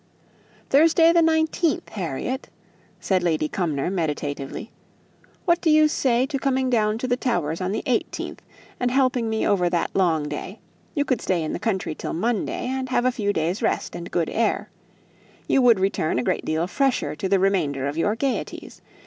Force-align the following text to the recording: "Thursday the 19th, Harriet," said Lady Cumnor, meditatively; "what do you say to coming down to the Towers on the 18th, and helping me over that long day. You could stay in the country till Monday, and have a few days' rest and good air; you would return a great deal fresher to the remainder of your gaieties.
"Thursday 0.71 1.13
the 1.13 1.21
19th, 1.21 1.89
Harriet," 1.89 2.49
said 2.99 3.21
Lady 3.21 3.47
Cumnor, 3.47 3.91
meditatively; 3.91 4.71
"what 5.45 5.61
do 5.61 5.69
you 5.69 5.87
say 5.87 6.25
to 6.25 6.39
coming 6.39 6.71
down 6.71 6.97
to 6.97 7.07
the 7.07 7.15
Towers 7.15 7.61
on 7.61 7.71
the 7.71 7.83
18th, 7.83 8.39
and 8.79 8.89
helping 8.89 9.29
me 9.29 9.45
over 9.47 9.69
that 9.69 9.95
long 9.95 10.27
day. 10.27 10.59
You 10.95 11.05
could 11.05 11.21
stay 11.21 11.43
in 11.43 11.53
the 11.53 11.59
country 11.59 11.93
till 11.93 12.13
Monday, 12.13 12.65
and 12.65 12.89
have 12.89 13.05
a 13.05 13.11
few 13.11 13.31
days' 13.31 13.61
rest 13.61 13.93
and 13.95 14.09
good 14.09 14.31
air; 14.31 14.71
you 15.47 15.61
would 15.61 15.79
return 15.79 16.17
a 16.17 16.23
great 16.23 16.45
deal 16.45 16.65
fresher 16.65 17.15
to 17.17 17.29
the 17.29 17.37
remainder 17.37 17.87
of 17.87 17.95
your 17.95 18.15
gaieties. 18.15 18.81